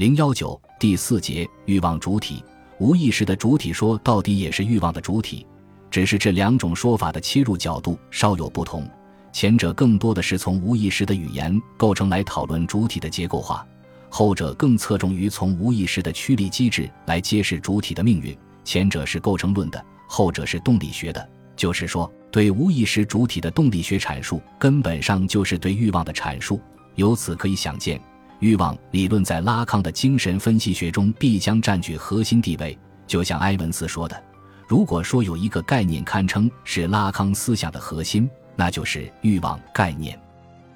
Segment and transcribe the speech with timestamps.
[0.00, 2.42] 零幺九第四节欲望主体，
[2.78, 5.46] 无意识的主体说到底也是欲望的主体，
[5.90, 8.88] 只是这两种说法的切入角度稍有不同。
[9.30, 13.62] 前者更多的是从无意识的语言构成来讨论主体的结构化，
[14.08, 18.34] 后者更侧重于从无意识的驱力机制来揭示主体的命运。
[18.64, 21.28] 前者是构成论的，后者是动力学的。
[21.54, 26.58] 就是说，对无意识主体的动力学阐述，根本上就是对欲望的阐述。
[26.94, 28.00] 由此可以想见，
[28.40, 32.76] 欲望理论在拉康的精神分析学中必将占据核心地位。
[33.06, 34.22] 就像埃文斯说的
[34.66, 40.18] ：“如果说有一个概念堪称是拉康思想的核心，那就是欲望概念。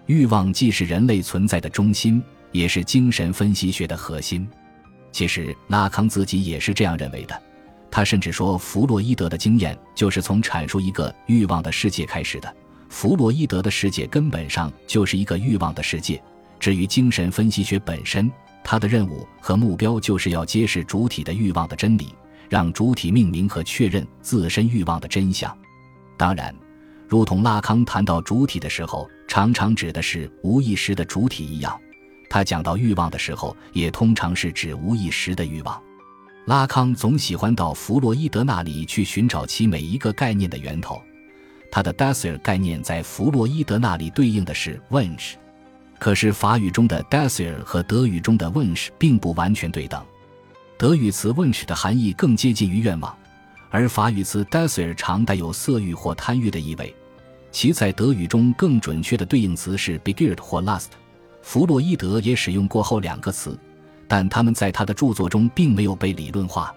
[0.06, 2.22] 欲望既是人类存在的中心，
[2.52, 4.46] 也是精神分析学的核心。
[5.12, 7.41] 其实，拉康自己也是这样认为的。”
[7.91, 12.52] 他甚至说，弗洛伊德的经验就是从阐述一个欲望的世界开始的。
[12.88, 16.20] 弗洛伊德的世界根本上就是一个欲望的世界。
[16.58, 18.30] 至于精神分析学本身，
[18.62, 22.14] 它的任务和目标就是要揭示主体的欲望的真理，
[22.48, 25.56] 让主体命名和确认自身欲望的真相。
[26.16, 26.55] 当然，
[27.08, 31.78] 如同拉康谈到主体的时候，常常指的是无意识的主体一样，
[32.30, 35.83] 他讲到欲望的时候，也通常是指无意识的欲望。
[36.46, 41.02] 拉康总喜欢到弗洛伊德那里去寻找其每一个概念的源头。
[41.70, 45.34] 他的 Desire 概念在弗洛伊德那里对应的是 Wunsch，
[46.05, 50.05] 可是法语中的 Desire 和德语中的 Wunsch 并不完全对等。
[50.77, 53.16] 德语词 Wunsch 的含义更接近于愿望，
[53.70, 56.94] 而法语词 Desire 常带有色欲或贪欲的意味。
[57.50, 60.88] 其在德语中更准确的对应词是 Begehr 或 Lust。
[61.41, 63.58] 弗洛伊德也使用过后两个词。
[64.06, 66.70] 但他们在他的著作中并没有被理论化。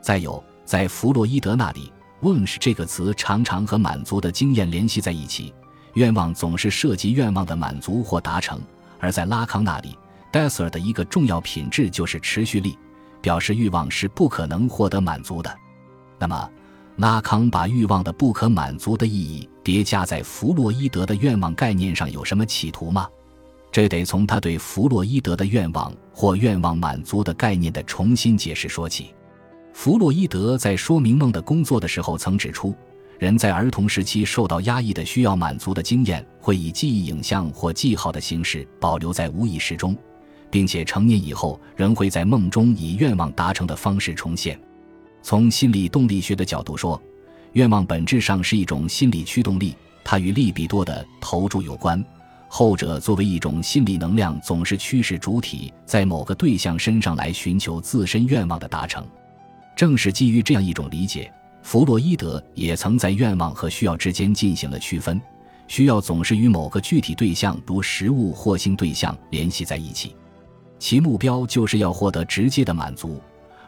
[0.00, 1.92] 再有，在弗洛伊德那里
[2.22, 5.52] ，“wunsch” 这个词常常和满足的经验联系在一起，
[5.94, 8.58] 愿望总是涉及愿望的满足或达成；
[8.98, 9.96] 而在拉康那里
[10.32, 12.78] ，“desire” 的一个重要品质就是持续力，
[13.20, 15.54] 表示欲望是不可能获得满足的。
[16.18, 16.50] 那么，
[16.96, 23.08] 拉康把欲望的不可满足的意义叠加在弗洛伊德的愿望概念上，有什么企图吗？
[23.70, 29.14] 这得从他对弗洛伊德的愿望或愿望满足的概念的重新解释说起。
[29.72, 32.74] 弗洛伊德在说明梦的工作的时候曾指出，
[33.18, 39.96] 人在儿童时期受到压抑的需要满足的经验，会以记忆影像或记号的形式保留在无意识中，
[40.50, 44.58] 并且成年以后仍会在梦中以愿望达成的方式重现。
[45.22, 47.00] 从心理动力学的角度说，
[47.52, 52.04] 愿望本质上是一种心理驱动力，它与利比多的投注有关。
[52.48, 59.06] 后者作为一种心理能量，总是驱使主体在某个对象身上来寻求自身愿望的达成。
[59.74, 65.20] 正是基于这样一种理解，弗洛伊德也曾在愿望和需要之间进行了区分。
[65.68, 70.14] 需要总是与某个具体对象，如食物或性对象联系在一起，
[70.78, 73.18] 其目标就是要获得直接的满足；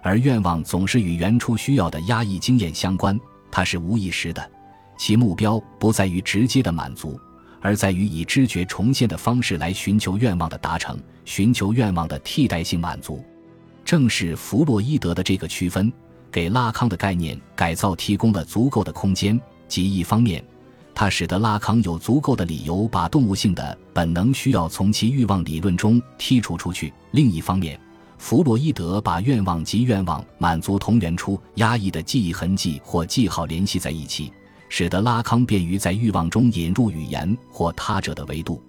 [0.03, 3.19] 而愿望总是与原初需要的压抑经验相关，
[3.51, 4.51] 它是无意识的，
[4.99, 7.19] 其目标不在于直接的满足。
[7.63, 13.25] 而在于以知觉重现的方式来寻求愿望的达成，寻求愿望的替代性满足。
[13.83, 15.91] 正是弗洛伊德的这个区分，
[16.35, 19.41] 给拉康的概念改造提供了足够的空间。
[19.69, 20.45] 即一方面，
[20.93, 27.79] 它使得拉康有足够的理由把动物性的本能需要从其欲望理论中剔除出去；另一方面，
[28.19, 34.33] 弗洛伊德把愿望及愿望满足同原初压抑的记忆痕迹或记号联系在一起。
[34.69, 38.61] 使得拉康便于在欲望中引入语言或他者的维度，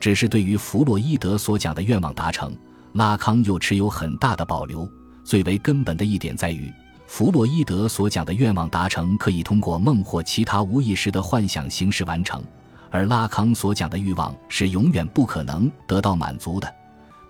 [0.00, 2.56] 只是对于弗洛伊德所讲的愿望达成，
[2.94, 4.88] 拉康又持有很大的保留。
[5.24, 6.72] 最为根本的一点在于，
[7.12, 12.42] 弗洛伊德所讲的愿望达成可以通过梦或其他无意识的幻想形式完成，
[12.90, 16.74] 而拉康所讲的欲望是永远不可能得到满足的，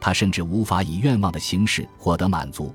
[0.00, 2.72] 他甚至无法以愿望的形式获得满足，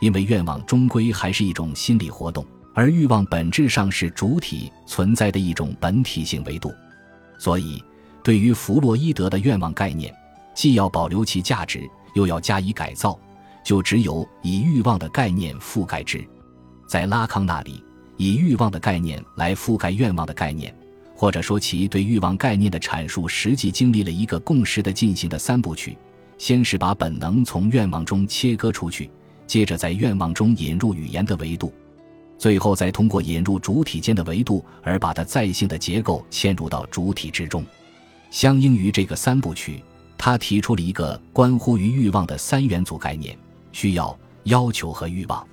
[0.00, 2.44] 因为愿望终归还是一种心理活动。
[2.74, 6.74] 而欲望本质上是主体存在的一种本体性维度，
[7.38, 7.80] 所以
[8.20, 10.12] 对于弗洛伊德的愿望概念，
[10.56, 13.16] 既要保留其价值，又要加以改造，
[13.62, 16.28] 就只有以欲望的概念覆盖之。
[16.88, 17.84] 在拉康那里，
[18.16, 20.74] 以欲望的概念来覆盖愿望的概念，
[21.14, 25.98] 或者说其对欲望概念的阐述，实际经历了一个共识的进行的三部曲：
[26.38, 29.10] 先是把本能从愿望中切割出去，
[29.46, 31.70] 接着在愿望中引入语言的维度。
[32.38, 37.62] 最后，再通过引入主体间的维度，而把它在性的结构嵌入到主体之中。
[38.30, 39.84] 相应于这个三部曲，
[40.16, 43.36] 他提出了一个关乎于欲望的三元组概念：
[43.72, 45.46] 需要、要求和欲望。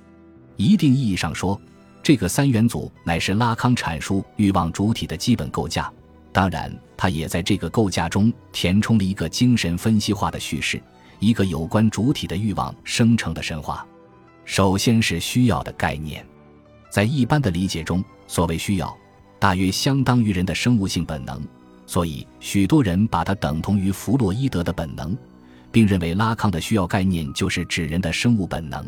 [0.56, 1.60] 一定意义上说，
[2.02, 5.92] 这个三元组乃是拉康阐述欲望主体的基本构架。
[6.32, 10.80] 当然，他也在这个构架中填充了一个精神分析化的叙事，
[11.18, 13.86] 一个有关主体的欲望生成的神话。
[14.44, 16.24] 首先是需要的概念，
[16.90, 18.96] 在一般的理解中，所谓需要，
[19.38, 21.42] 大约相当于人的生物性本能，
[21.86, 25.16] 所以许多人把它等同于弗洛伊德的本能，
[25.72, 28.86] 并认为拉康的需要概念就是指人的生物本能。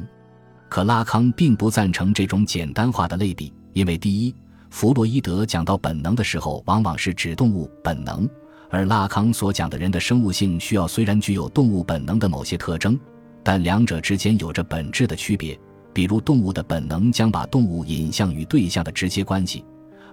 [0.68, 4.34] 可拉康并不赞成这种简单化的类比，因为第一，
[4.70, 8.28] 弗洛伊德讲到本能的时候，往往是指动物本能，
[8.68, 12.98] 而拉康所讲的人的生物性需要虽然具有动物本能的某些特征，
[13.42, 15.58] 但两者之间有着本质的区别。
[15.94, 19.64] 比如，动物的本能将把动物引向与对象的直接关系，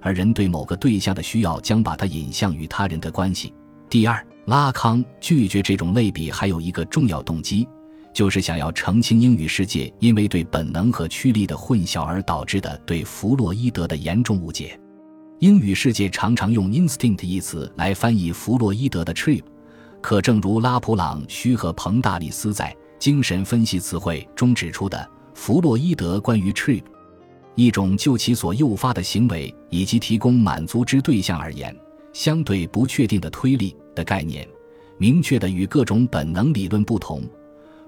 [0.01, 3.53] 而人对某个对象的需要将把它引向与他人的关系。
[3.87, 7.67] 第二，拉康拒绝这种类比，还有一个重要动机。
[8.15, 14.79] 就是想要澄清英语世界因为对本能和驱力的混淆而导致的对弗洛伊德的严重误解。
[15.39, 19.43] 英语世界常常用 instinct 一词来翻译弗洛伊德的 trip，
[20.01, 26.83] 可正如拉普朗须和彭大里斯在《精神分析词汇》中指出的，弗洛伊德关于 trip
[27.55, 31.75] 一种就其所诱发的行为以及提供满足之对象而言，
[32.13, 34.47] 相对不确定的推力的概念，
[34.97, 37.21] 明确的与各种本能理论不同。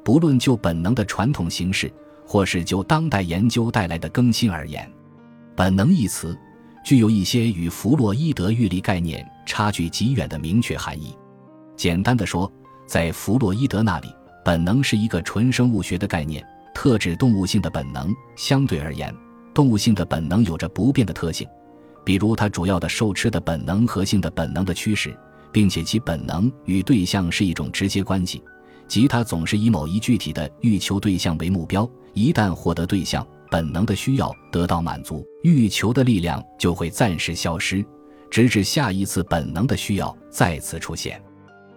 [0.08, 1.92] 不论就本能的传统形式，
[2.26, 4.90] 或是就当代研究带来的更新而言
[5.54, 6.34] ，“本能”一词
[6.82, 11.14] 具有一些与弗洛伊德预立概念差距极远的明确含义。
[11.76, 12.50] 简单的说，
[12.86, 14.08] 在弗洛伊德那里，
[14.46, 16.42] 本能是一个纯生物学的概念，
[16.74, 18.16] 特指动物性的本能。
[18.38, 19.14] 相对而言，
[19.54, 21.46] 动物性的本能有着不变的特性，
[22.06, 25.14] 比如它主要的受吃的本能和性的本能的驱使，
[25.52, 28.42] 并且其本能与对象是一种直接关系。
[28.88, 37.86] 即他总是以某一具体的欲求对象为目标，一旦获得对象，本能的需要得到满足，欲求的力量就会暂时消失，
[38.32, 41.22] 直至下一次本能的需要再次出现。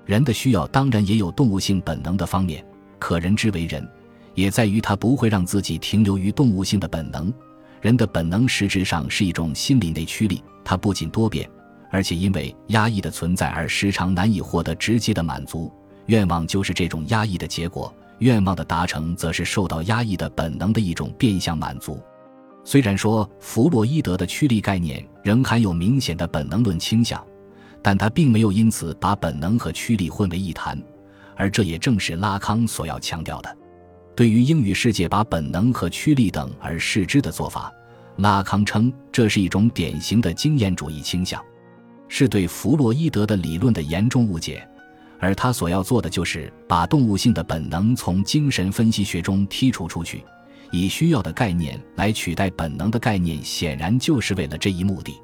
[0.06, 2.64] 人的需要当然也有动物性本能的方面，
[2.98, 3.86] 可人之为人，
[4.34, 7.32] 也在于他不会让自己停留于动物性的本能。
[7.80, 11.48] 人的本能实质上是一种心理内驱力，它不仅多变，
[11.90, 15.72] 而且因为压抑的存在而时常难以获得直接的满足。
[16.06, 22.00] 愿望就是这种压抑的结果，愿望的达成则是受到压抑的本能的一种变相满足。
[22.64, 27.24] 虽然说弗洛伊德的驱力概念仍含有明显的本能论倾向，
[27.82, 30.80] 但他并没有因此把本能和驱力混为一谈，
[31.36, 33.56] 而这也正是拉康所要强调的。
[34.14, 37.72] 对于英语世界把本能和驱力等而视之的做法，
[38.16, 41.42] 拉康称这是一种典型的经验主义倾向，
[42.08, 44.68] 是对弗洛伊德的理论的严重误解。
[45.20, 50.24] 而他所要做的就是把动物性的本能从精神分析学中剔除出去，
[50.70, 55.14] 以需要的概念来取代本能的概念，显然就是为了这一目的。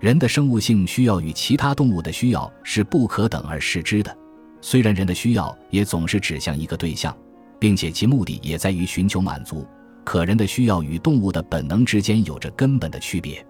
[0.00, 4.16] 人的生物性需要与其他动物的需要是不可等而视之的，
[4.60, 7.16] 虽然人的需要也总是指向一个对象，
[7.60, 9.66] 并且其目的也在于寻求满足，
[10.04, 13.44] 可人的需要与动物的本能之间有着根本的区别。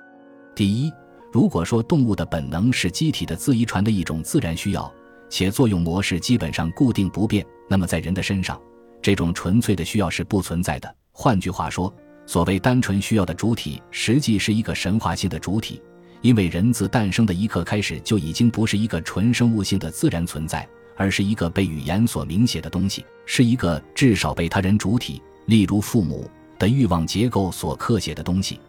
[0.55, 0.93] 第一，
[1.33, 4.93] 如果说动物的本能是机体的自遗传的一种自然需要。
[5.29, 8.61] 且作用模式基本上固定不变，那么在人的身上，
[9.03, 10.95] 这种纯粹的需要是不存在的。
[11.13, 11.93] 换句话说，
[12.27, 15.83] 所谓单纯需要的主体，实际是一个神话性的主体，
[16.21, 20.67] 因为人自诞生的一刻开始就已经不是一个纯生物性的自然存在，
[20.97, 28.61] 而是一个被语言所明写的东西，是一个至少被他人主体，例如父母的欲望结构所刻写的东西，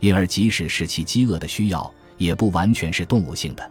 [0.00, 3.70] 因而即使是其饥饿的需要，也不完全是动物性的。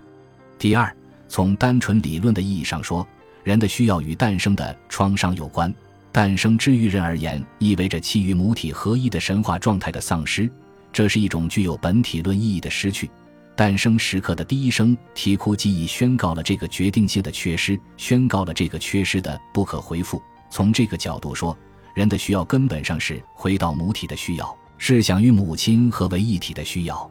[0.60, 0.96] 第二。
[1.28, 3.08] 从单纯理论的意义上说，
[3.44, 5.74] 人的需要与诞生的创伤有关。
[6.12, 10.50] 诞生之于人而言，意味着其与母体合一的神话状态的丧失，
[10.94, 13.10] 这是一种具有本体论意义的失去。
[13.56, 20.22] 诞生时刻的第一声啼哭，即已宣告了这个决定性的缺失，宣告了这个缺失的不可回复。
[20.50, 21.58] 从这个角度说，
[21.94, 27.10] 人的需要根本上是回到母体的需要，是想与母亲合为一体的需要。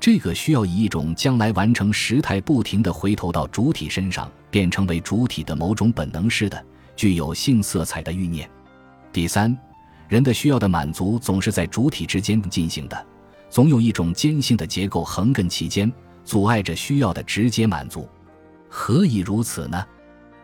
[0.00, 6.64] 这个需要以一种将来完成时态不停地回头到主体身上，变成为主体的某种本能式的、
[6.96, 8.48] 具有性色彩的欲念。
[9.12, 9.54] 第三，
[10.08, 13.06] 人的需要的满足总是在主体之间进行的，
[13.50, 15.92] 总有一种坚性的结构横亘其间，
[16.24, 18.08] 阻碍着需要的直接满足。
[18.70, 19.84] 何以如此呢？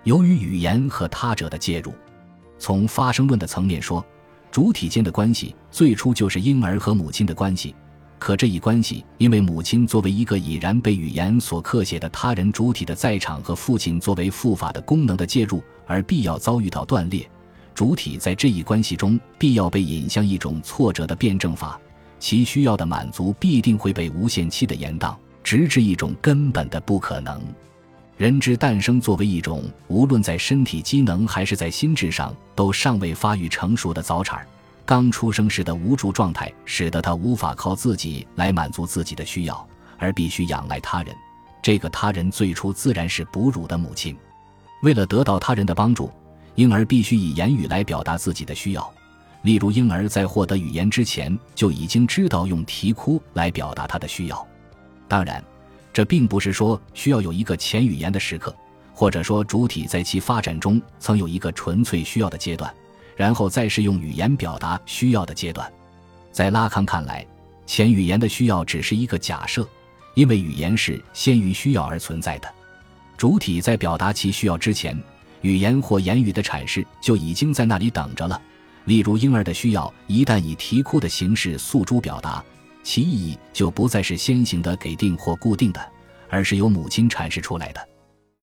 [0.05, 1.95] 由于语言和他者的介入。
[2.59, 4.05] 从发生论的层面说，
[4.51, 7.75] 主体间的关系最初就是婴儿和母亲的关系。
[8.19, 17.29] 可这一关系，因为母亲作为一个已然被语言所刻写的他人主体的在场，和父亲作为父法的功能的介入，而必要遭遇到断裂。
[17.75, 21.79] 主体在这一关系中，必要被引向一种挫折的辩证法，
[22.19, 27.41] 其需要的满足必定会被无限期的延宕，直至一种根本的不可能。
[28.17, 34.47] 人之诞生作为一种无论在身体机能还是在心智上都尚未发育成熟的早产儿，
[34.87, 41.14] 刚出生时的无助状态使得他无法靠自己来满足自己的需要，而必须仰赖他人。
[41.61, 44.16] 这个他人最初自然是哺乳的母亲。
[44.83, 46.11] 为了得到他人的帮助，
[46.55, 48.93] 婴儿必须以言语来表达自己的需要。
[49.43, 54.47] 例如，婴儿在获得语言之前就已经知道用啼哭来表达他的需要。
[55.09, 55.45] 当然。
[55.93, 58.55] 这并不是说需要有一个前语言的时刻，
[58.93, 62.71] 或者说主体在其发展中曾有一个纯粹需要的阶段，
[63.17, 65.73] 然后再是用语言表达需要的阶段。
[66.31, 67.27] 在拉康看来，
[67.65, 69.67] 前语言的需要只是一个假设，
[70.15, 72.55] 因为语言是先于需要而存在的。
[73.17, 74.97] 主体在表达其需要之前，
[75.41, 78.41] 语言或言语的阐释就已经在那里等着了。
[78.85, 82.45] 例如，婴儿的需要一旦以啼哭的形式诉诸表达。
[82.85, 85.93] 其意义就不再是先行的给定或固定的，
[86.29, 87.89] 而是由母亲阐释出来的。